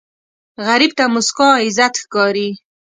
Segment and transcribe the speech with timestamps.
[0.67, 2.49] غریب ته موسکا عزت ښکاري